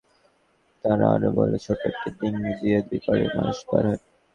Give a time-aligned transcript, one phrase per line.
[0.83, 4.01] তারা আরও বলে, ছোট একটি ডিঙি দিয়ে দুই পাড়ের মানুষ পার হয়।